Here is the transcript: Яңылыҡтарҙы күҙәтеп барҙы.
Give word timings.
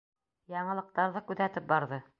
Яңылыҡтарҙы 0.53 1.25
күҙәтеп 1.31 1.71
барҙы. 1.75 2.07